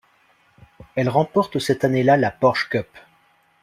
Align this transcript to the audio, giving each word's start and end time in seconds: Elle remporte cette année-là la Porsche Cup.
Elle 0.95 1.09
remporte 1.09 1.59
cette 1.59 1.83
année-là 1.83 2.17
la 2.17 2.31
Porsche 2.31 2.67
Cup. 2.69 2.87